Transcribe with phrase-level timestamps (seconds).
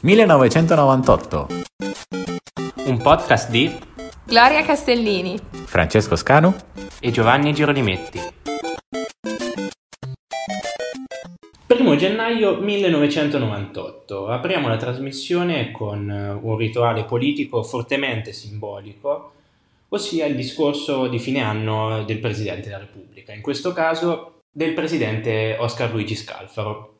[0.00, 1.46] 1998.
[2.84, 3.76] Un podcast di
[4.24, 6.54] Gloria Castellini, Francesco Scanu
[7.00, 8.20] e Giovanni Girolimetti.
[11.66, 14.28] Primo gennaio 1998.
[14.28, 19.32] Apriamo la trasmissione con un rituale politico fortemente simbolico,
[19.88, 25.56] ossia il discorso di fine anno del Presidente della Repubblica, in questo caso del Presidente
[25.58, 26.97] Oscar Luigi Scalfaro.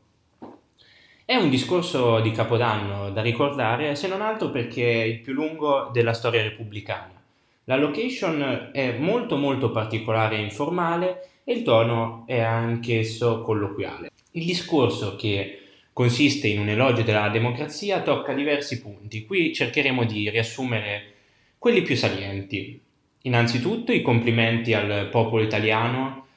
[1.31, 5.91] È un discorso di Capodanno da ricordare, se non altro perché è il più lungo
[5.93, 7.23] della storia repubblicana.
[7.65, 14.11] La location è molto molto particolare e informale e il tono è anch'esso colloquiale.
[14.31, 19.27] Il discorso che consiste in un elogio della democrazia tocca diversi punti.
[19.27, 21.13] Qui cercheremo di riassumere
[21.59, 22.81] quelli più salienti.
[23.25, 26.28] Innanzitutto i complimenti al popolo italiano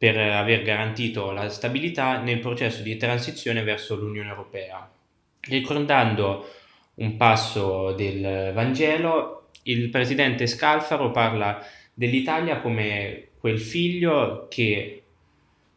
[0.00, 4.90] per aver garantito la stabilità nel processo di transizione verso l'Unione Europea.
[5.40, 6.48] Ricordando
[6.94, 15.02] un passo del Vangelo, il presidente Scalfaro parla dell'Italia come quel figlio che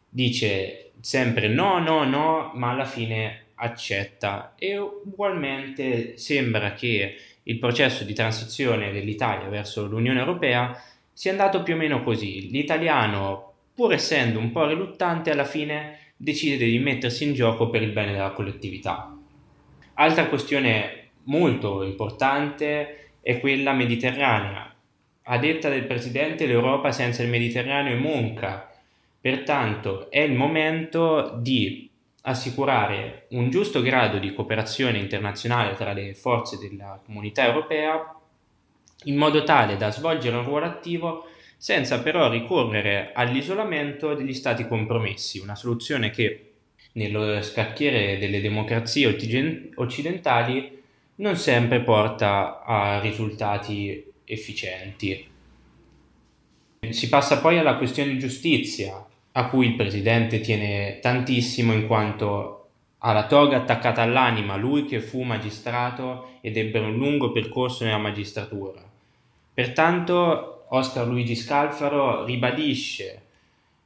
[0.08, 8.04] dice sempre no, no, no, ma alla fine accetta e ugualmente sembra che il processo
[8.04, 12.48] di transizione dell'Italia verso l'Unione Europea sia andato più o meno così.
[12.48, 17.92] L'italiano pur essendo un po' riluttante, alla fine decide di mettersi in gioco per il
[17.92, 19.16] bene della collettività.
[19.94, 24.74] Altra questione molto importante è quella mediterranea.
[25.24, 28.70] A detta del Presidente, l'Europa senza il Mediterraneo è monca,
[29.20, 31.90] pertanto è il momento di
[32.26, 38.14] assicurare un giusto grado di cooperazione internazionale tra le forze della comunità europea
[39.04, 41.26] in modo tale da svolgere un ruolo attivo
[41.64, 46.50] senza però ricorrere all'isolamento degli stati compromessi, una soluzione che
[46.92, 49.06] nello scacchiere delle democrazie
[49.76, 50.82] occidentali
[51.14, 55.26] non sempre porta a risultati efficienti.
[56.90, 59.02] Si passa poi alla questione di giustizia,
[59.32, 62.68] a cui il presidente tiene tantissimo in quanto
[62.98, 67.96] ha la toga attaccata all'anima, lui che fu magistrato ed ebbe un lungo percorso nella
[67.96, 68.82] magistratura.
[69.54, 73.22] Pertanto Oscar Luigi Scalfaro ribadisce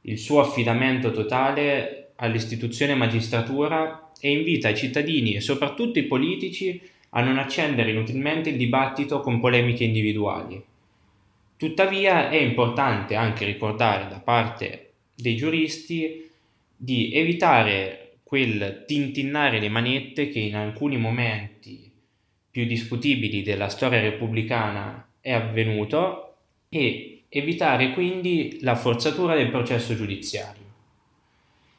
[0.01, 7.21] il suo affidamento totale all'istituzione magistratura e invita i cittadini e soprattutto i politici a
[7.21, 10.61] non accendere inutilmente il dibattito con polemiche individuali.
[11.55, 16.27] Tuttavia è importante anche ricordare da parte dei giuristi
[16.75, 21.91] di evitare quel tintinnare le manette che in alcuni momenti
[22.49, 26.28] più discutibili della storia repubblicana è avvenuto
[26.69, 30.67] e evitare quindi la forzatura del processo giudiziario.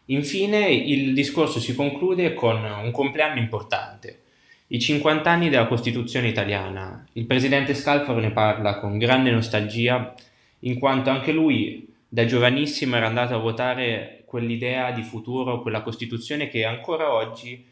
[0.06, 4.22] Infine il discorso si conclude con un compleanno importante,
[4.68, 7.06] i 50 anni della Costituzione italiana.
[7.12, 10.14] Il presidente Scalfaro ne parla con grande nostalgia,
[10.60, 16.48] in quanto anche lui da giovanissimo era andato a votare quell'idea di futuro, quella Costituzione
[16.48, 17.64] che ancora oggi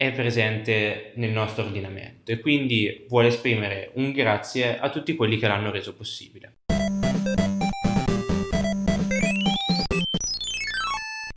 [0.00, 5.46] è presente nel nostro ordinamento e quindi vuole esprimere un grazie a tutti quelli che
[5.46, 6.60] l'hanno reso possibile.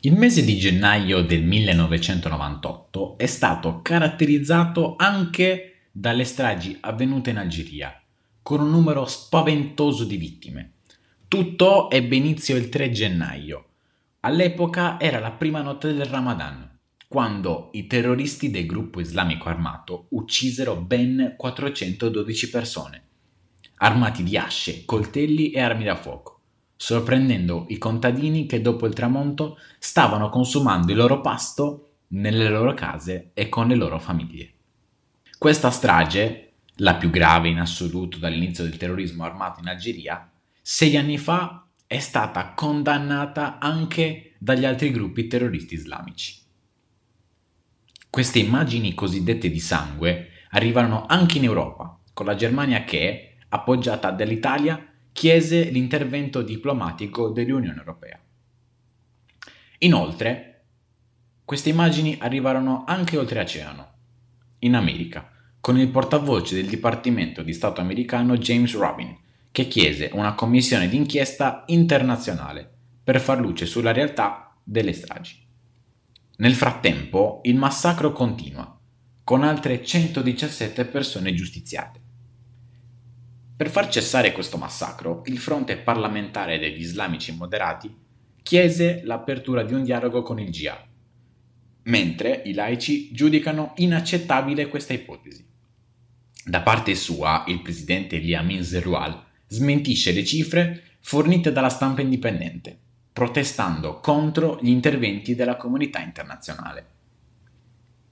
[0.00, 8.02] Il mese di gennaio del 1998 è stato caratterizzato anche dalle stragi avvenute in Algeria,
[8.40, 10.72] con un numero spaventoso di vittime.
[11.28, 13.66] Tutto ebbe inizio il 3 gennaio.
[14.20, 16.72] All'epoca era la prima notte del Ramadan
[17.14, 23.02] quando i terroristi del gruppo islamico armato uccisero ben 412 persone,
[23.76, 26.40] armati di asce, coltelli e armi da fuoco,
[26.74, 33.30] sorprendendo i contadini che dopo il tramonto stavano consumando il loro pasto nelle loro case
[33.32, 34.52] e con le loro famiglie.
[35.38, 40.28] Questa strage, la più grave in assoluto dall'inizio del terrorismo armato in Algeria,
[40.60, 46.42] sei anni fa è stata condannata anche dagli altri gruppi terroristi islamici.
[48.14, 54.86] Queste immagini cosiddette di sangue arrivarono anche in Europa, con la Germania che, appoggiata dall'Italia,
[55.10, 58.20] chiese l'intervento diplomatico dell'Unione Europea.
[59.78, 60.66] Inoltre,
[61.44, 63.94] queste immagini arrivarono anche oltreoceano,
[64.60, 69.12] in America, con il portavoce del Dipartimento di Stato americano James Robin,
[69.50, 75.43] che chiese una commissione d'inchiesta internazionale per far luce sulla realtà delle stragi.
[76.36, 78.76] Nel frattempo il massacro continua,
[79.22, 82.00] con altre 117 persone giustiziate.
[83.56, 87.94] Per far cessare questo massacro, il fronte parlamentare degli islamici moderati
[88.42, 90.92] chiese l'apertura di un dialogo con il jihad.
[91.84, 95.46] mentre i laici giudicano inaccettabile questa ipotesi.
[96.44, 102.78] Da parte sua, il presidente Liamin Zeroual smentisce le cifre fornite dalla stampa indipendente,
[103.14, 106.86] protestando contro gli interventi della comunità internazionale.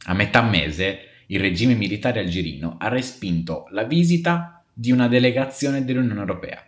[0.04, 6.20] A metà mese, il regime militare algerino ha respinto la visita di una delegazione dell'Unione
[6.20, 6.64] Europea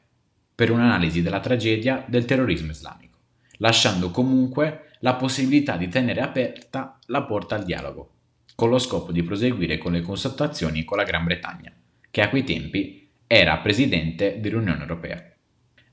[0.52, 3.18] per un'analisi della tragedia del terrorismo islamico,
[3.58, 8.14] lasciando comunque la possibilità di tenere aperta la porta al dialogo,
[8.56, 11.72] con lo scopo di proseguire con le consultazioni con la Gran Bretagna,
[12.10, 15.33] che a quei tempi era presidente dell'Unione Europea.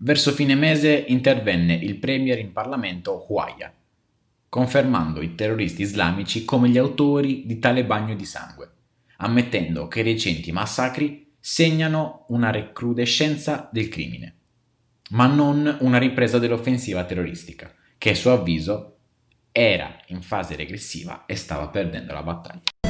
[0.04, 3.72] Verso fine mese intervenne il premier in Parlamento Huaya,
[4.50, 8.72] confermando i terroristi islamici come gli autori di tale bagno di sangue,
[9.18, 14.36] ammettendo che i recenti massacri segnano una recrudescenza del crimine,
[15.12, 18.98] ma non una ripresa dell'offensiva terroristica, che a suo avviso
[19.52, 22.81] era in fase regressiva e stava perdendo la battaglia.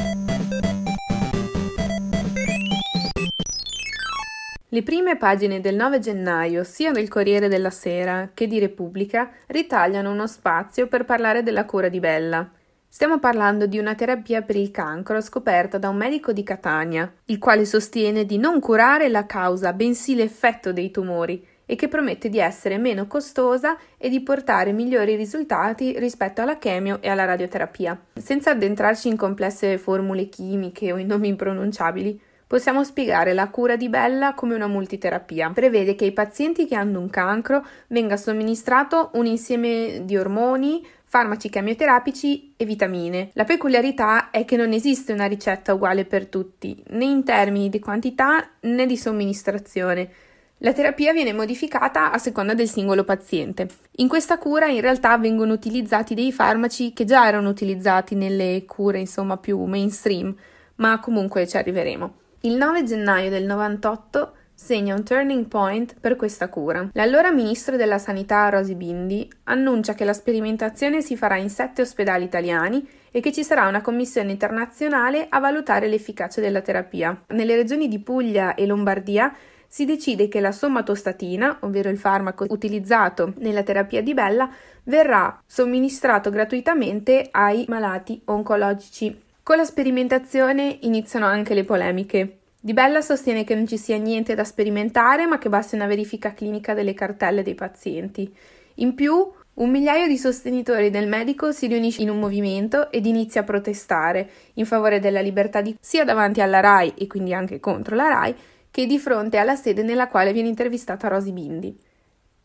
[4.74, 10.10] Le prime pagine del 9 gennaio, sia del Corriere della Sera che di Repubblica, ritagliano
[10.10, 12.50] uno spazio per parlare della cura di Bella.
[12.88, 17.36] Stiamo parlando di una terapia per il cancro scoperta da un medico di Catania, il
[17.36, 22.38] quale sostiene di non curare la causa, bensì l'effetto dei tumori, e che promette di
[22.38, 28.06] essere meno costosa e di portare migliori risultati rispetto alla chemio e alla radioterapia.
[28.14, 32.18] Senza addentrarci in complesse formule chimiche o in nomi impronunciabili,
[32.52, 35.48] Possiamo spiegare la cura di Bella come una multiterapia.
[35.54, 41.48] Prevede che ai pazienti che hanno un cancro venga somministrato un insieme di ormoni, farmaci
[41.48, 43.30] chemioterapici e vitamine.
[43.32, 47.78] La peculiarità è che non esiste una ricetta uguale per tutti, né in termini di
[47.78, 50.10] quantità né di somministrazione.
[50.58, 53.66] La terapia viene modificata a seconda del singolo paziente.
[53.92, 58.98] In questa cura in realtà vengono utilizzati dei farmaci che già erano utilizzati nelle cure
[58.98, 60.36] insomma più mainstream,
[60.74, 62.20] ma comunque ci arriveremo.
[62.44, 66.88] Il 9 gennaio del 98 segna un turning point per questa cura.
[66.94, 72.24] L'allora ministro della Sanità Rosi Bindi annuncia che la sperimentazione si farà in sette ospedali
[72.24, 77.22] italiani e che ci sarà una commissione internazionale a valutare l'efficacia della terapia.
[77.28, 79.32] Nelle regioni di Puglia e Lombardia
[79.68, 84.50] si decide che la somatostatina, ovvero il farmaco utilizzato nella terapia di Bella,
[84.82, 89.30] verrà somministrato gratuitamente ai malati oncologici.
[89.44, 92.38] Con la sperimentazione iniziano anche le polemiche.
[92.60, 96.32] Di Bella sostiene che non ci sia niente da sperimentare, ma che basti una verifica
[96.32, 98.32] clinica delle cartelle dei pazienti.
[98.76, 103.40] In più, un migliaio di sostenitori del medico si riunisce in un movimento ed inizia
[103.40, 107.96] a protestare in favore della libertà di sia davanti alla RAI e quindi anche contro
[107.96, 108.36] la RAI,
[108.70, 111.76] che di fronte alla sede nella quale viene intervistata Rosy Bindi.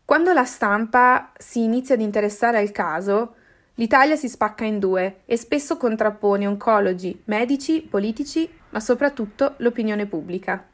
[0.04, 3.36] Quando la stampa si inizia ad interessare al caso,
[3.79, 10.65] L'Italia si spacca in due e spesso contrappone oncologi, medici, politici, ma soprattutto l'opinione pubblica.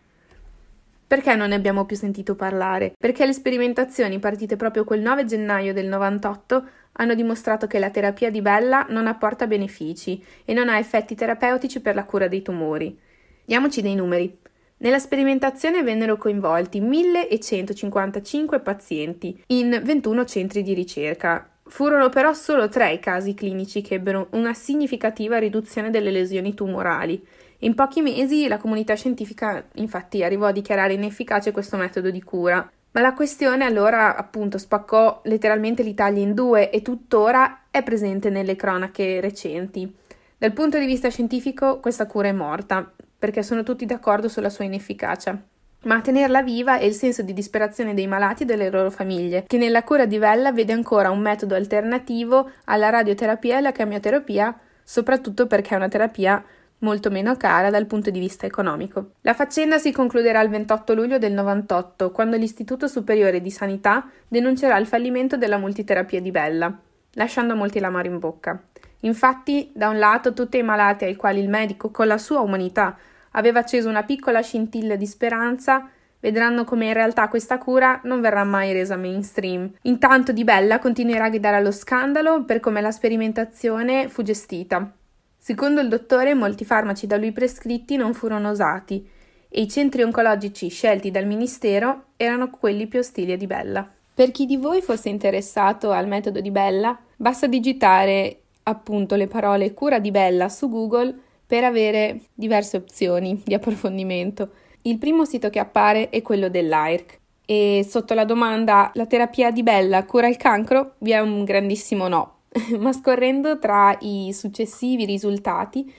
[1.05, 2.93] Perché non ne abbiamo più sentito parlare?
[2.97, 8.31] Perché le sperimentazioni partite proprio quel 9 gennaio del 98 hanno dimostrato che la terapia
[8.31, 12.97] di Bella non apporta benefici e non ha effetti terapeutici per la cura dei tumori.
[13.43, 14.39] Diamoci dei numeri.
[14.77, 22.93] Nella sperimentazione vennero coinvolti 1155 pazienti in 21 centri di ricerca, Furono però solo tre
[22.93, 27.19] i casi clinici che ebbero una significativa riduzione delle lesioni tumorali.
[27.61, 32.71] In pochi mesi la comunità scientifica infatti arrivò a dichiarare inefficace questo metodo di cura.
[32.91, 38.55] Ma la questione allora appunto spaccò letteralmente l'Italia in due e tuttora è presente nelle
[38.55, 39.91] cronache recenti.
[40.37, 42.87] Dal punto di vista scientifico questa cura è morta,
[43.17, 45.43] perché sono tutti d'accordo sulla sua inefficacia
[45.83, 49.43] ma a tenerla viva è il senso di disperazione dei malati e delle loro famiglie,
[49.47, 54.57] che nella cura di Vella vede ancora un metodo alternativo alla radioterapia e alla chemioterapia,
[54.83, 56.43] soprattutto perché è una terapia
[56.79, 59.11] molto meno cara dal punto di vista economico.
[59.21, 64.77] La faccenda si concluderà il 28 luglio del 98, quando l'Istituto Superiore di Sanità denuncerà
[64.77, 66.77] il fallimento della multiterapia di Bella,
[67.13, 68.61] lasciando molti l'amaro in bocca.
[69.01, 72.97] Infatti, da un lato, tutti i malati ai quali il medico, con la sua umanità,
[73.33, 75.87] aveva acceso una piccola scintilla di speranza,
[76.19, 79.71] vedranno come in realtà questa cura non verrà mai resa mainstream.
[79.83, 84.91] Intanto Di Bella continuerà a gridare allo scandalo per come la sperimentazione fu gestita.
[85.37, 89.05] Secondo il dottore, molti farmaci da lui prescritti non furono usati
[89.49, 93.87] e i centri oncologici scelti dal ministero erano quelli più ostili a Di Bella.
[94.15, 99.73] Per chi di voi fosse interessato al metodo di Bella, basta digitare appunto le parole
[99.73, 101.13] cura di Bella su Google
[101.53, 104.53] per avere diverse opzioni di approfondimento.
[104.85, 109.61] Il primo sito che appare è quello dell'AIRC e sotto la domanda la terapia di
[109.61, 112.37] Bella cura il cancro vi è un grandissimo no.
[112.79, 115.93] ma scorrendo tra i successivi risultati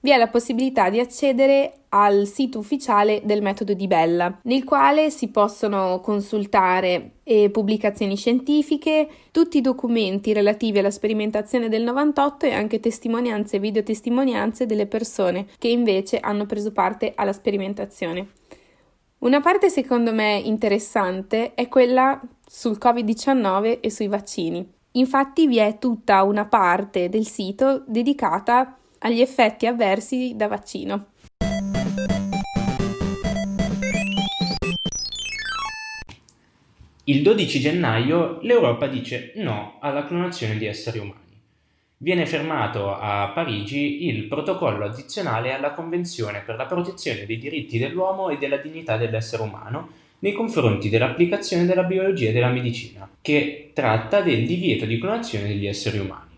[0.00, 5.10] vi è la possibilità di accedere al sito ufficiale del metodo di Bella, nel quale
[5.10, 12.52] si possono consultare eh, pubblicazioni scientifiche, tutti i documenti relativi alla sperimentazione del 98 e
[12.52, 18.28] anche testimonianze e videotestimonianze delle persone che invece hanno preso parte alla sperimentazione.
[19.18, 24.66] Una parte secondo me interessante è quella sul Covid-19 e sui vaccini.
[24.92, 31.06] Infatti vi è tutta una parte del sito dedicata agli effetti avversi da vaccino.
[37.04, 41.18] Il 12 gennaio l'Europa dice no alla clonazione di esseri umani.
[41.96, 48.30] Viene fermato a Parigi il protocollo addizionale alla Convenzione per la protezione dei diritti dell'uomo
[48.30, 49.88] e della dignità dell'essere umano
[50.20, 55.66] nei confronti dell'applicazione della biologia e della medicina, che tratta del divieto di clonazione degli
[55.66, 56.29] esseri umani.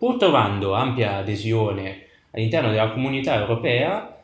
[0.00, 4.18] Pur trovando ampia adesione all'interno della comunità europea,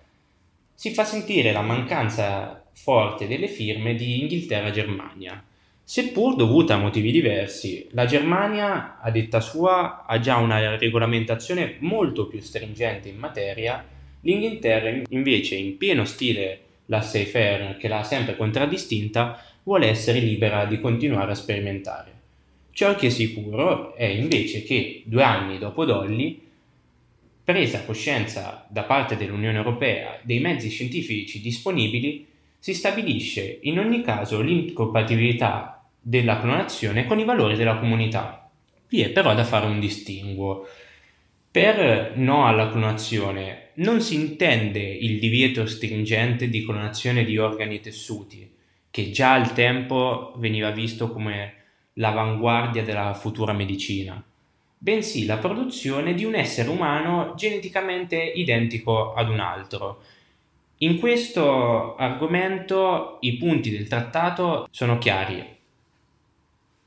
[0.72, 5.44] si fa sentire la mancanza forte delle firme di Inghilterra e Germania.
[5.84, 12.26] Seppur dovuta a motivi diversi, la Germania, a detta sua, ha già una regolamentazione molto
[12.26, 13.84] più stringente in materia,
[14.22, 20.80] l'Inghilterra invece, in pieno stile la Safe che l'ha sempre contraddistinta, vuole essere libera di
[20.80, 22.15] continuare a sperimentare.
[22.76, 26.38] Ciò che è sicuro è invece che due anni dopo Dolly,
[27.42, 32.26] presa coscienza da parte dell'Unione Europea dei mezzi scientifici disponibili,
[32.58, 38.50] si stabilisce in ogni caso l'incompatibilità della clonazione con i valori della comunità.
[38.90, 40.66] Vi è però da fare un distinguo.
[41.50, 47.80] Per no alla clonazione non si intende il divieto stringente di clonazione di organi e
[47.80, 48.50] tessuti,
[48.90, 51.55] che già al tempo veniva visto come
[51.98, 54.22] l'avanguardia della futura medicina,
[54.78, 60.02] bensì la produzione di un essere umano geneticamente identico ad un altro.
[60.78, 65.54] In questo argomento i punti del trattato sono chiari.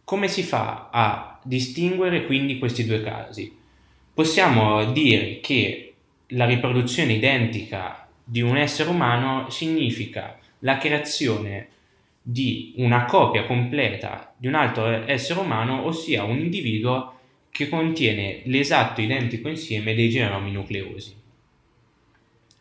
[0.04, 3.56] Come si fa a distinguere quindi questi due casi?
[4.14, 5.94] Possiamo dire che
[6.34, 11.70] la riproduzione identica di un essere umano significa la creazione
[12.32, 17.16] di una copia completa di un altro essere umano, ossia un individuo
[17.50, 21.16] che contiene l'esatto identico insieme dei genomi nucleosi.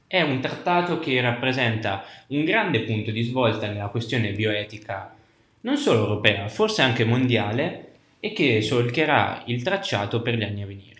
[0.06, 5.14] È un trattato che rappresenta un grande punto di svolta nella questione bioetica
[5.60, 7.84] non solo europea, forse anche mondiale,
[8.20, 10.97] e che solcherà il tracciato per gli anni a venire.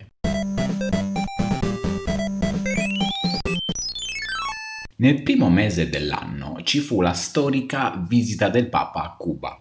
[5.01, 9.57] Nel primo mese dell'anno ci fu la storica visita del Papa a Cuba,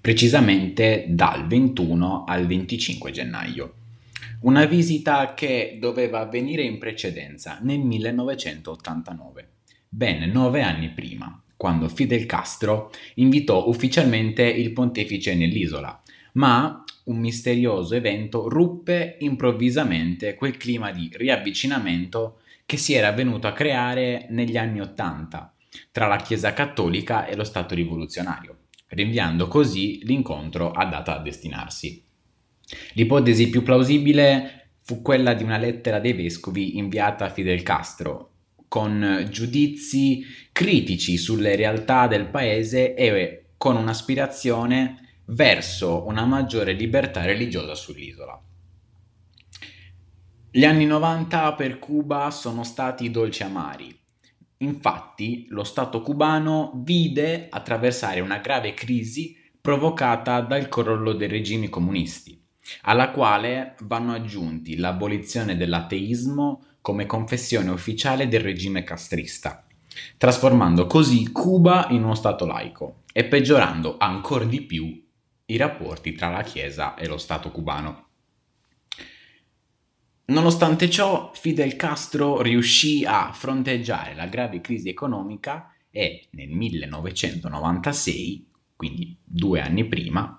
[0.00, 3.74] precisamente dal 21 al 25 gennaio.
[4.40, 9.48] Una visita che doveva avvenire in precedenza nel 1989,
[9.86, 16.02] ben nove anni prima, quando Fidel Castro invitò ufficialmente il pontefice nell'isola,
[16.32, 23.52] ma un misterioso evento ruppe improvvisamente quel clima di riavvicinamento che si era venuto a
[23.52, 25.54] creare negli anni Ottanta
[25.90, 32.02] tra la Chiesa cattolica e lo Stato rivoluzionario, rinviando così l'incontro a data a destinarsi.
[32.92, 38.30] L'ipotesi più plausibile fu quella di una lettera dei vescovi inviata a Fidel Castro,
[38.68, 47.74] con giudizi critici sulle realtà del paese e con un'aspirazione verso una maggiore libertà religiosa
[47.74, 48.40] sull'isola.
[50.56, 53.92] Gli anni 90 per Cuba sono stati dolci amari.
[54.58, 62.40] Infatti, lo Stato cubano vide attraversare una grave crisi provocata dal crollo dei regimi comunisti,
[62.82, 69.66] alla quale vanno aggiunti l'abolizione dell'ateismo come confessione ufficiale del regime castrista,
[70.16, 75.04] trasformando così Cuba in uno Stato laico e peggiorando ancora di più
[75.46, 78.03] i rapporti tra la Chiesa e lo Stato cubano.
[80.26, 89.14] Nonostante ciò, Fidel Castro riuscì a fronteggiare la grave crisi economica e nel 1996, quindi
[89.22, 90.38] due anni prima,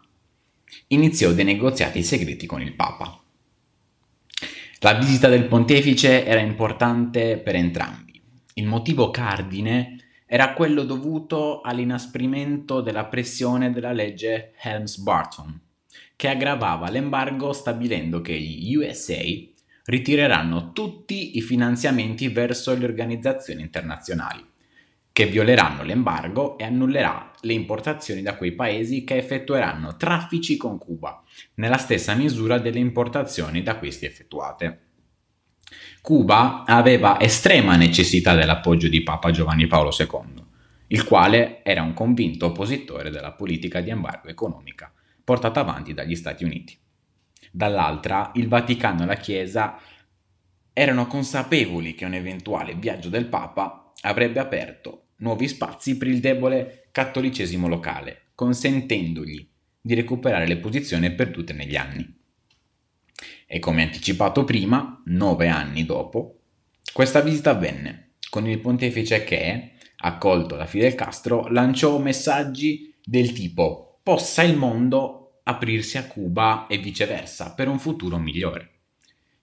[0.87, 3.21] iniziò dei negoziati segreti con il Papa.
[4.79, 8.19] La visita del pontefice era importante per entrambi.
[8.55, 15.61] Il motivo cardine era quello dovuto all'inasprimento della pressione della legge Helms-Barton,
[16.15, 19.53] che aggravava l'embargo stabilendo che gli USA
[19.85, 24.43] ritireranno tutti i finanziamenti verso le organizzazioni internazionali,
[25.11, 31.23] che violeranno l'embargo e annullerà le importazioni da quei paesi che effettueranno traffici con Cuba,
[31.55, 34.79] nella stessa misura delle importazioni da questi effettuate.
[36.01, 40.43] Cuba aveva estrema necessità dell'appoggio di Papa Giovanni Paolo II,
[40.87, 44.91] il quale era un convinto oppositore della politica di embargo economica
[45.23, 46.77] portata avanti dagli Stati Uniti.
[47.51, 49.79] Dall'altra, il Vaticano e la Chiesa
[50.73, 56.87] erano consapevoli che un eventuale viaggio del Papa avrebbe aperto nuovi spazi per il debole
[56.91, 59.47] cattolicesimo locale, consentendogli
[59.79, 62.13] di recuperare le posizioni perdute negli anni.
[63.45, 66.39] E come anticipato prima, nove anni dopo,
[66.91, 73.99] questa visita avvenne con il pontefice che, accolto da Fidel Castro, lanciò messaggi del tipo
[74.03, 78.69] possa il mondo aprirsi a Cuba e viceversa per un futuro migliore.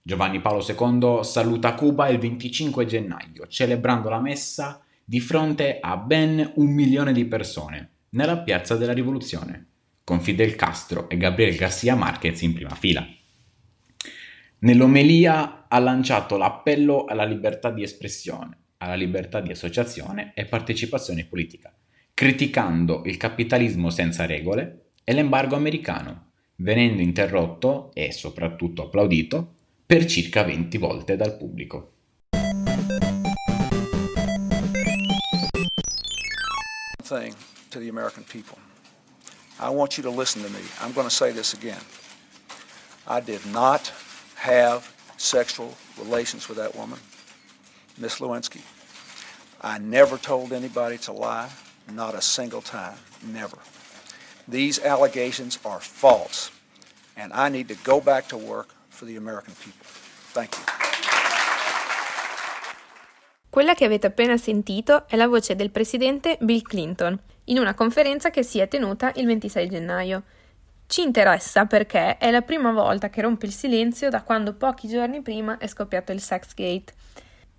[0.03, 6.53] Giovanni Paolo II saluta Cuba il 25 gennaio, celebrando la messa di fronte a ben
[6.57, 9.67] un milione di persone nella piazza della rivoluzione,
[10.03, 13.07] con Fidel Castro e Gabriel Garcia Marquez in prima fila.
[14.59, 21.73] Nell'omelia ha lanciato l'appello alla libertà di espressione, alla libertà di associazione e partecipazione politica,
[22.13, 24.82] criticando il capitalismo senza regole
[25.13, 31.91] e l'embargo americano, venendo interrotto e soprattutto applaudito per circa 20 volte dal pubblico.
[37.05, 37.35] thing
[37.69, 38.57] to the American people.
[39.61, 40.63] I want you to listen to me.
[40.81, 41.85] I'm going to say this again.
[43.07, 43.93] I did not
[44.37, 44.89] have
[45.19, 46.99] sexual relations with that woman,
[47.99, 48.63] Miss Lewinsky.
[49.61, 51.51] I never told anybody to lie,
[51.93, 53.59] not a single time, never.
[54.49, 56.51] These allegations are false,
[57.17, 59.87] and I need to go back to work for the American people.
[60.33, 60.65] Thank you.
[63.49, 68.31] Quella che avete appena sentito è la voce del presidente Bill Clinton in una conferenza
[68.31, 70.23] che si è tenuta il 26 gennaio.
[70.87, 75.23] Ci interessa perché è la prima volta che rompe il silenzio da quando pochi giorni
[75.23, 76.93] prima è scoppiato il Sexgate.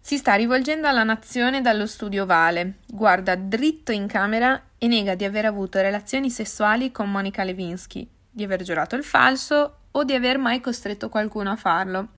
[0.05, 5.23] Si sta rivolgendo alla nazione dallo studio Vale, guarda dritto in camera e nega di
[5.23, 10.37] aver avuto relazioni sessuali con Monica Lewinsky, di aver giurato il falso o di aver
[10.37, 12.09] mai costretto qualcuno a farlo.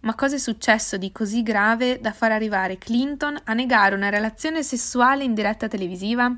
[0.00, 4.62] Ma cosa è successo di così grave da far arrivare Clinton a negare una relazione
[4.62, 6.30] sessuale in diretta televisiva?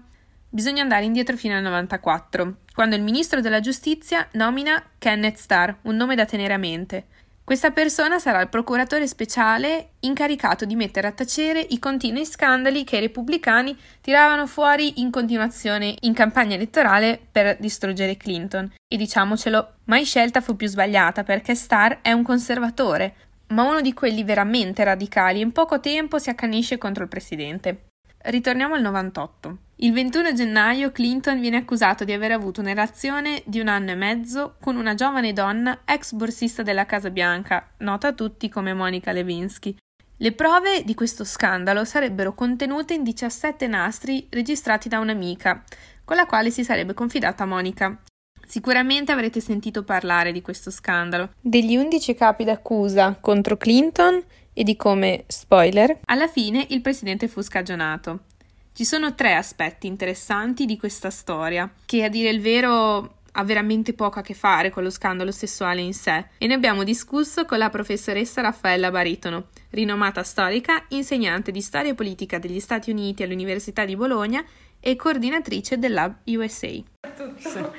[0.49, 5.97] Bisogna andare indietro fino al 94, quando il ministro della giustizia nomina Kenneth Starr, un
[5.97, 7.07] nome da tenere a mente.
[7.45, 12.99] Questa persona sarà il procuratore speciale incaricato di mettere a tacere i continui scandali che
[12.99, 18.73] i repubblicani tiravano fuori in continuazione in campagna elettorale per distruggere Clinton.
[18.87, 23.15] E diciamocelo, mai scelta fu più sbagliata perché Starr è un conservatore,
[23.49, 27.87] ma uno di quelli veramente radicali e in poco tempo si accanisce contro il presidente.
[28.19, 29.57] Ritorniamo al 98.
[29.83, 33.97] Il 21 gennaio Clinton viene accusato di aver avuto una relazione di un anno e
[33.97, 39.11] mezzo con una giovane donna ex borsista della Casa Bianca, nota a tutti come Monica
[39.11, 39.77] Lewinsky.
[40.19, 45.65] Le prove di questo scandalo sarebbero contenute in 17 nastri registrati da un'amica,
[46.05, 48.01] con la quale si sarebbe confidata Monica.
[48.47, 51.31] Sicuramente avrete sentito parlare di questo scandalo.
[51.41, 57.41] Degli 11 capi d'accusa contro Clinton e di come, spoiler, alla fine il presidente fu
[57.41, 58.27] scagionato.
[58.75, 63.93] Ci sono tre aspetti interessanti di questa storia, che a dire il vero ha veramente
[63.93, 67.59] poco a che fare con lo scandalo sessuale in sé e ne abbiamo discusso con
[67.59, 73.95] la professoressa Raffaella Baritono, rinomata storica, insegnante di storia politica degli Stati Uniti all'Università di
[73.95, 74.43] Bologna
[74.81, 76.83] e coordinatrice dell'Hub USA.
[77.15, 77.75] Tutto.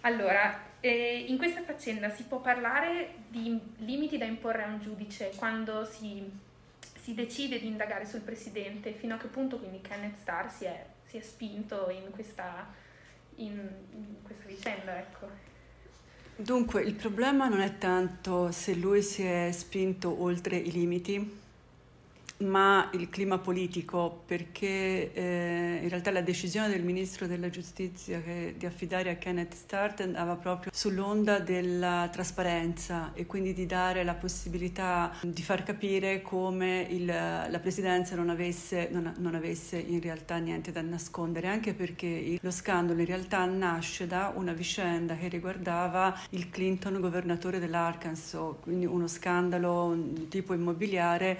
[0.00, 5.32] Allora, eh, in questa faccenda si può parlare di limiti da imporre a un giudice
[5.36, 6.22] quando si,
[7.04, 10.86] si decide di indagare sul presidente, fino a che punto quindi Kenneth Starr si è,
[11.04, 12.66] si è spinto in questa,
[13.36, 15.28] in, in questa vicenda, ecco.
[16.34, 21.42] Dunque, il problema non è tanto se lui si è spinto oltre i limiti,
[22.38, 28.54] ma il clima politico, perché eh, in realtà la decisione del ministro della giustizia che,
[28.56, 34.14] di affidare a Kenneth Starr andava proprio sull'onda della trasparenza e quindi di dare la
[34.14, 40.36] possibilità di far capire come il, la presidenza non avesse, non, non avesse, in realtà
[40.36, 46.18] niente da nascondere, anche perché lo scandalo in realtà nasce da una vicenda che riguardava
[46.30, 51.38] il Clinton governatore dell'Arkansas, quindi uno scandalo di tipo immobiliare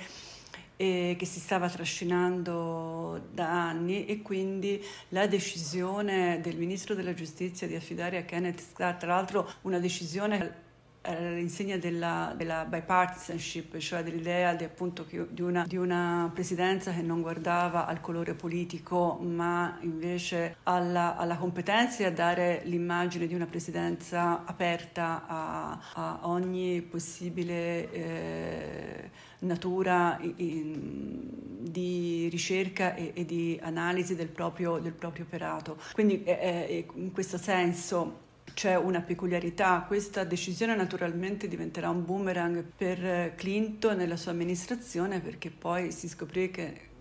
[0.77, 7.67] e che si stava trascinando da anni e quindi la decisione del ministro della giustizia
[7.67, 10.63] di affidare a Kenneth Starr, tra l'altro una decisione
[11.07, 17.03] era l'insegna della, della bipartisanship, cioè dell'idea di, appunto, di, una, di, una, presidenza che
[17.03, 23.35] non guardava al colore politico ma invece alla, alla competenza e a dare l'immagine di
[23.35, 31.29] una presidenza aperta a, a ogni possibile eh, natura in,
[31.61, 35.77] di ricerca e, e, di analisi del proprio, del proprio operato.
[35.93, 38.23] Quindi eh, in questo senso
[38.55, 39.85] c'è una peculiarità.
[39.87, 46.51] Questa decisione naturalmente diventerà un boomerang per Clinton nella sua amministrazione perché poi si scoprì
[46.51, 46.93] che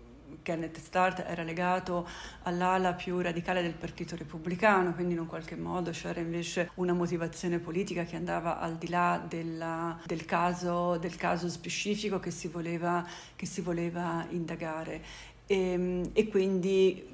[0.41, 2.07] Kenneth Start era legato
[2.43, 7.59] all'ala più radicale del Partito Repubblicano, quindi in un qualche modo c'era invece una motivazione
[7.59, 13.05] politica che andava al di là della, del, caso, del, caso, specifico che si voleva,
[13.35, 15.01] che si voleva indagare.
[15.45, 17.12] E, ehm, e quindi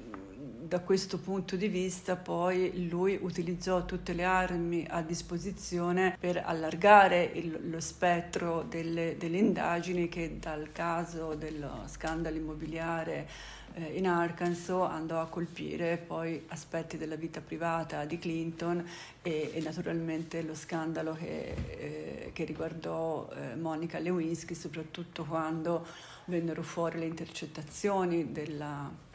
[0.62, 7.24] da questo punto di vista poi lui utilizzò tutte le armi a disposizione per allargare
[7.34, 13.28] il, lo spettro delle, delle, indagini che dal caso dello scandalo immobiliare
[13.74, 18.84] eh, in Arkansas andò a colpire poi aspetti della vita privata di Clinton
[19.22, 25.86] e, e naturalmente lo scandalo che, eh, che riguardò eh, Monica Lewinsky soprattutto quando
[26.26, 29.08] vennero fuori le intercettazioni della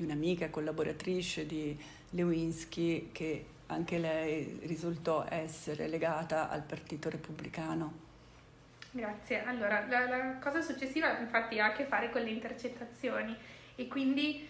[0.00, 1.78] di un'amica collaboratrice di
[2.10, 8.08] Lewinsky che anche lei risultò essere legata al Partito Repubblicano.
[8.90, 9.44] Grazie.
[9.44, 13.36] Allora, la, la cosa successiva infatti ha a che fare con le intercettazioni
[13.76, 14.48] e quindi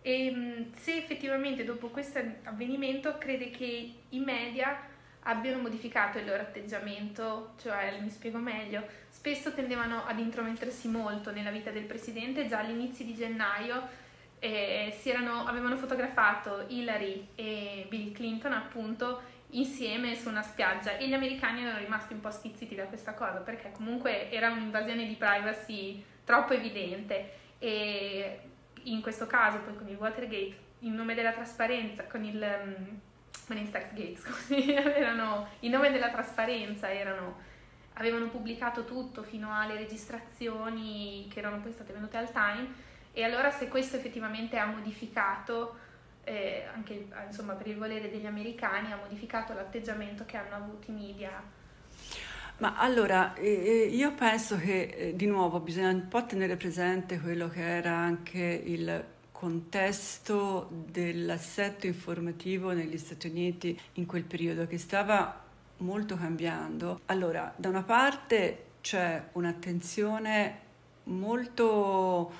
[0.00, 4.90] ehm, se effettivamente dopo questo avvenimento crede che i media
[5.24, 11.50] abbiano modificato il loro atteggiamento, cioè mi spiego meglio, spesso tendevano ad intromettersi molto nella
[11.50, 14.00] vita del presidente già all'inizio di gennaio
[14.44, 20.96] eh, erano, avevano fotografato Hillary e Bill Clinton appunto insieme su una spiaggia.
[20.96, 25.06] E gli americani erano rimasti un po' stizziti da questa cosa perché comunque era un'invasione
[25.06, 27.34] di privacy troppo evidente.
[27.58, 28.40] E
[28.84, 33.00] in questo caso poi con il Watergate in nome della trasparenza con il um,
[33.46, 37.38] con il Gate scusi erano in nome della trasparenza erano
[37.92, 43.50] avevano pubblicato tutto fino alle registrazioni che erano poi state venute al Time e allora
[43.50, 45.76] se questo effettivamente ha modificato,
[46.24, 50.94] eh, anche insomma, per il volere degli americani, ha modificato l'atteggiamento che hanno avuto i
[50.94, 51.60] media
[52.58, 57.48] ma allora, eh, io penso che eh, di nuovo bisogna un po' tenere presente quello
[57.48, 65.42] che era anche il contesto dell'assetto informativo negli Stati Uniti in quel periodo che stava
[65.78, 67.00] molto cambiando.
[67.06, 70.60] Allora, da una parte c'è un'attenzione
[71.04, 72.32] molto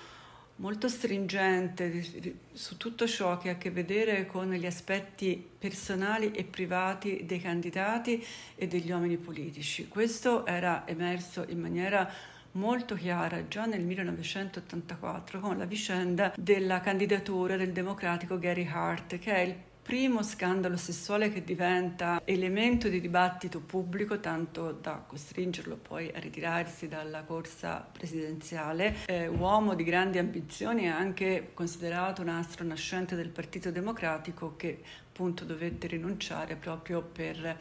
[0.62, 2.04] molto stringente
[2.52, 7.40] su tutto ciò che ha a che vedere con gli aspetti personali e privati dei
[7.40, 9.88] candidati e degli uomini politici.
[9.88, 12.08] Questo era emerso in maniera
[12.52, 19.34] molto chiara già nel 1984 con la vicenda della candidatura del democratico Gary Hart, che
[19.34, 26.10] è il primo scandalo sessuale che diventa elemento di dibattito pubblico, tanto da costringerlo poi
[26.14, 28.98] a ritirarsi dalla corsa presidenziale.
[29.06, 34.82] Eh, uomo di grandi ambizioni e anche considerato un astro nascente del Partito Democratico che
[35.08, 37.58] appunto dovette rinunciare proprio per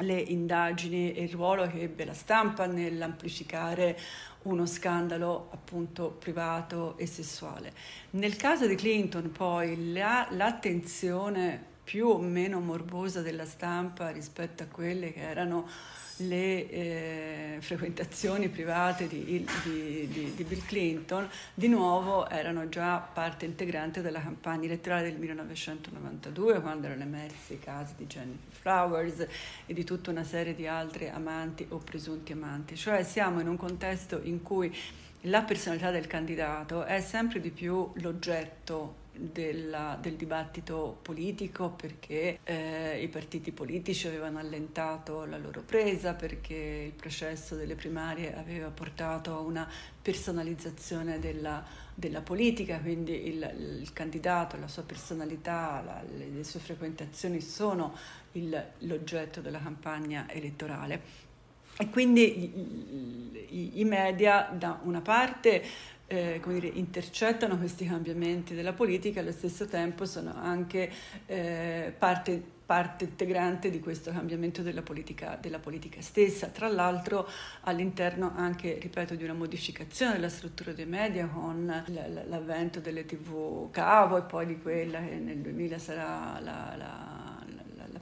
[0.00, 3.98] le indagini e il ruolo che ebbe la stampa nell'amplificare
[4.42, 7.72] uno scandalo appunto privato e sessuale.
[8.10, 14.66] Nel caso di Clinton poi la, l'attenzione più o meno morbosa della stampa rispetto a
[14.66, 15.68] quelle che erano
[16.20, 23.44] le eh, frequentazioni private di, di, di, di, Bill Clinton di nuovo erano già parte
[23.44, 29.26] integrante della campagna elettorale del 1992 quando erano emersi i casi di Jennifer Flowers
[29.66, 32.76] e di tutta una serie di altri amanti o presunti amanti.
[32.76, 34.74] Cioè siamo in un contesto in cui
[35.24, 43.02] la personalità del candidato è sempre di più l'oggetto della, del dibattito politico perché eh,
[43.02, 49.34] i partiti politici avevano allentato la loro presa, perché il processo delle primarie aveva portato
[49.34, 49.68] a una
[50.00, 51.62] personalizzazione della,
[51.94, 57.94] della politica, quindi il, il, candidato, la sua personalità, la, le, le, sue frequentazioni sono
[58.32, 61.28] il, l'oggetto della campagna elettorale.
[61.76, 65.62] E quindi i, i, i media da una parte
[66.12, 70.90] eh, come dire, intercettano questi cambiamenti della politica e allo stesso tempo sono anche
[71.26, 76.48] eh, parte, parte, integrante di questo cambiamento della politica, della politica, stessa.
[76.48, 77.28] Tra l'altro
[77.60, 81.64] all'interno anche, ripeto, di una modificazione della struttura dei media con
[82.26, 87.19] l'avvento delle tv cavo e poi di quella che nel 2000 sarà la, la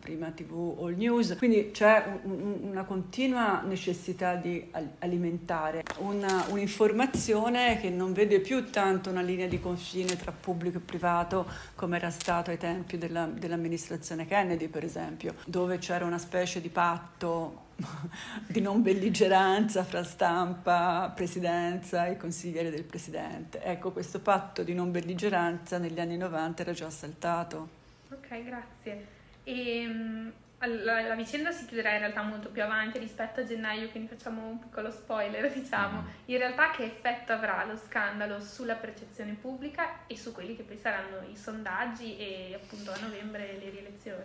[0.08, 7.90] prima TV All News, quindi c'è un, una continua necessità di alimentare una, un'informazione che
[7.90, 12.50] non vede più tanto una linea di confine tra pubblico e privato come era stato
[12.50, 17.66] ai tempi della, dell'amministrazione Kennedy, per esempio, dove c'era una specie di patto
[18.48, 23.62] di non belligeranza fra stampa, presidenza e consiglieri del presidente.
[23.62, 27.76] Ecco, questo patto di non belligeranza negli anni 90 era già saltato.
[28.10, 29.17] Ok, grazie.
[29.48, 33.88] E, um, la, la, vicenda si chiuderà in realtà molto più avanti rispetto a gennaio,
[33.88, 36.02] quindi facciamo un piccolo spoiler, diciamo.
[36.02, 36.06] Mm.
[36.26, 40.76] In realtà che effetto avrà lo scandalo sulla percezione pubblica e su quelli che poi
[40.76, 44.24] saranno i sondaggi e appunto a novembre le rielezioni?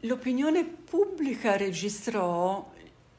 [0.00, 2.70] L'opinione pubblica registrò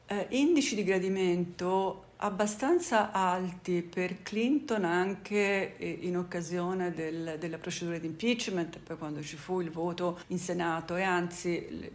[0.06, 7.98] eh, indici di gradimento abbastanza alti per Clinton anche eh, in occasione del, della procedura
[7.98, 10.96] di impeachment, poi quando ci fu il voto in Senato.
[10.96, 11.92] E anzi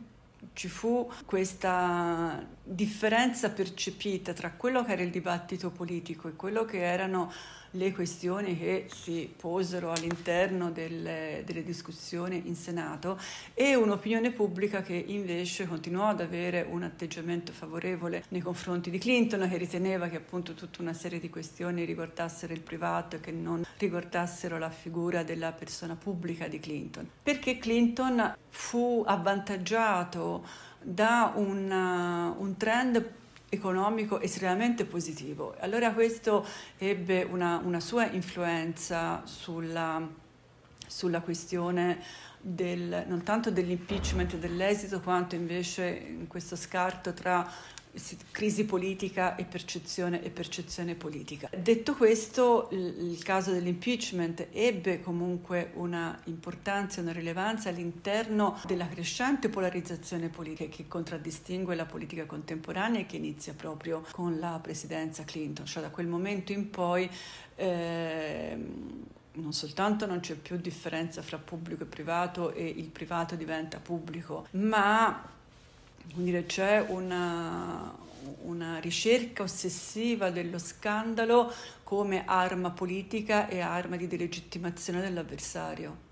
[0.53, 6.83] ci fu questa differenza percepita tra quello che era il dibattito politico e quello che
[6.83, 7.31] erano
[7.71, 13.19] le questioni che si posero all'interno delle, delle, discussioni in Senato
[13.53, 19.47] e un'opinione pubblica che invece continuò ad avere un atteggiamento favorevole nei confronti di Clinton,
[19.47, 23.63] che riteneva che appunto tutta una serie di questioni riguardassero il privato e che non
[23.77, 27.07] riguardassero la figura della persona pubblica di Clinton.
[27.21, 30.43] Perché Clinton fu avvantaggiato
[30.81, 33.17] da una, un trend
[33.49, 35.55] economico estremamente positivo.
[35.59, 36.45] Allora questo
[36.77, 40.07] ebbe una, una sua influenza sulla,
[40.87, 42.01] sulla questione
[42.39, 47.49] del, non tanto dell'impeachment e dell'esito, quanto invece in questo scarto tra
[48.31, 51.49] crisi politica e percezione, e percezione politica.
[51.55, 59.49] Detto questo, il, caso dell'impeachment ebbe comunque una importanza e una rilevanza all'interno della crescente
[59.49, 65.65] polarizzazione politica che contraddistingue la politica contemporanea e che inizia proprio con la presidenza Clinton,
[65.65, 67.09] cioè da quel momento in poi
[67.55, 68.57] eh,
[69.33, 74.47] non soltanto non c'è più differenza fra pubblico e privato e il privato diventa pubblico,
[74.51, 75.37] ma
[76.13, 77.93] dire, c'è una,
[78.43, 86.07] una ricerca ossessiva dello scandalo come arma politica e arma di delegittimazione dell'avversario.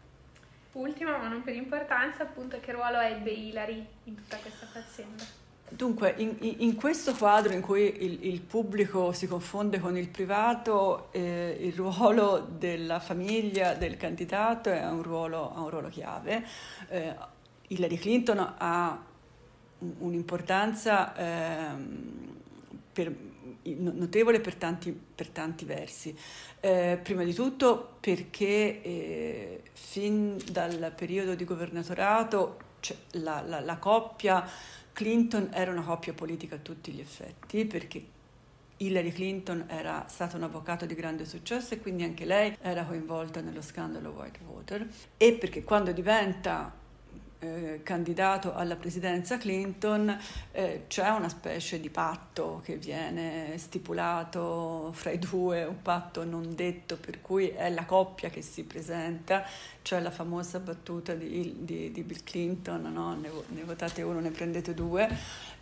[0.73, 5.23] Ultima, ma non per importanza, appunto, che ruolo ebbe Hillary in tutta questa faccenda?
[5.69, 11.10] Dunque, in, in, questo quadro in cui il, il, pubblico si confonde con il privato,
[11.12, 16.45] eh, il ruolo della famiglia del candidato è un ruolo, un ruolo chiave.
[16.88, 17.13] Eh,
[17.67, 19.04] Hillary Clinton ha
[19.80, 22.36] un'importanza ehm,
[22.94, 23.13] per,
[23.63, 26.16] notevole per tanti, per tanti versi.
[26.60, 33.78] Eh, prima di tutto perché eh, fin dal periodo di governatorato cioè, la, la, la
[33.78, 34.48] coppia
[34.94, 38.04] Clinton era una coppia politica a tutti gli effetti, perché
[38.78, 43.42] Hillary Clinton era stata un avvocato di grande successo e quindi anche lei era coinvolta
[43.42, 44.88] nello scandalo Whitewater
[45.18, 46.77] e perché quando diventa
[47.39, 50.17] eh, candidato alla presidenza Clinton
[50.52, 56.56] eh, c'è una specie di patto che viene stipulato fra i due, un patto non
[56.56, 59.45] detto per cui è la coppia che si presenta,
[59.84, 63.15] c'è la famosa battuta di, di, di Bill Clinton, no?
[63.15, 65.08] ne, ne, votate uno, ne prendete due.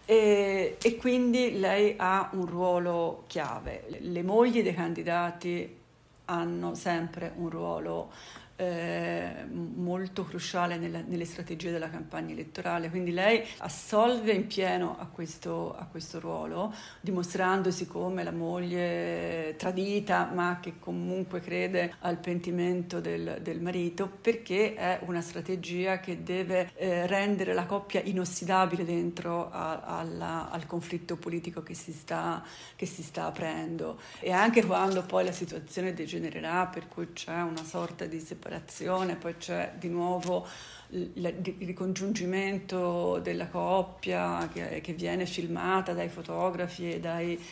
[0.05, 3.85] E, e quindi lei ha un ruolo chiave.
[3.99, 5.83] Le mogli dei candidati
[6.25, 8.11] hanno sempre un ruolo
[8.57, 15.07] eh, molto cruciale nella, nelle strategie della campagna elettorale, quindi lei assolve in pieno a
[15.07, 23.01] questo, a questo ruolo, dimostrandosi come la moglie tradita ma che comunque crede al pentimento
[23.01, 29.49] del, del marito, perché è una strategia che deve eh, rendere la coppia inossidabile dentro
[29.51, 32.43] a, alla, al conflitto politico che si, sta,
[32.75, 33.99] che si sta aprendo.
[34.19, 39.15] E anche quando poi la situazione degenererà, per cui c'è una sorta di separazione separazione,
[39.15, 40.47] poi c'è di nuovo
[40.89, 47.43] il ricongiungimento della coppia che, che viene filmata dai fotografi e, dai,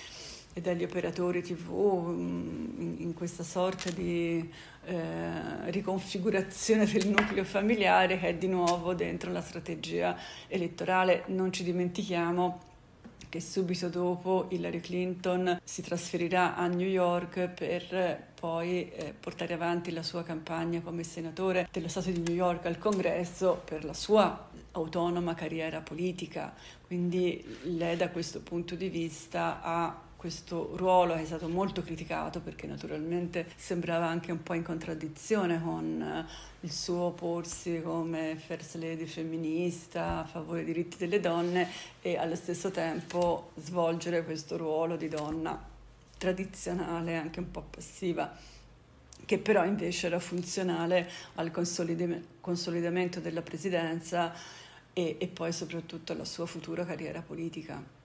[0.54, 4.48] e dagli operatori tv mm, in, in questa sorta di
[4.86, 10.16] eh, riconfigurazione del nucleo familiare che è di nuovo dentro la strategia
[10.48, 11.24] elettorale.
[11.28, 12.72] Non ci dimentichiamo
[13.34, 19.92] che subito dopo Hillary Clinton si trasferirà a New York per poi eh, portare avanti
[19.92, 24.50] la sua campagna come senatore dello Stato di New York al Congresso per la sua
[24.74, 26.54] autonoma carriera politica.
[26.86, 32.66] Quindi lei da questo punto di vista ha questo ruolo è stato molto criticato perché
[32.66, 36.26] naturalmente sembrava anche un po' in contraddizione con eh,
[36.62, 41.68] il suo porsi come first lady femminista a favore dei diritti delle donne
[42.02, 45.62] e allo stesso tempo svolgere questo ruolo di donna
[46.18, 48.34] tradizionale, anche un po' passiva
[49.26, 54.34] che però invece era funzionale al consolidamento della presidenza
[54.94, 58.03] e, e poi soprattutto alla sua futura carriera politica.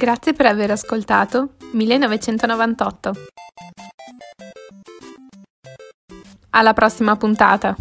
[0.00, 3.12] Grazie per aver ascoltato 1998.
[6.48, 7.76] Alla prossima puntata!